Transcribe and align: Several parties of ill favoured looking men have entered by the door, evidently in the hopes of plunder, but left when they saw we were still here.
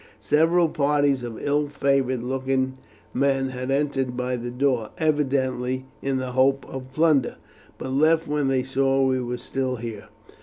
Several 0.17 0.67
parties 0.67 1.21
of 1.21 1.37
ill 1.39 1.67
favoured 1.69 2.23
looking 2.23 2.79
men 3.13 3.49
have 3.49 3.69
entered 3.69 4.17
by 4.17 4.35
the 4.35 4.49
door, 4.49 4.89
evidently 4.97 5.85
in 6.01 6.17
the 6.17 6.31
hopes 6.31 6.67
of 6.67 6.91
plunder, 6.91 7.35
but 7.77 7.89
left 7.91 8.27
when 8.27 8.47
they 8.47 8.63
saw 8.63 9.05
we 9.05 9.21
were 9.21 9.37
still 9.37 9.75
here. 9.75 10.07